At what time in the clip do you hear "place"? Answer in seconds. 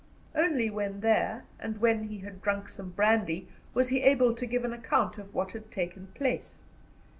6.15-6.61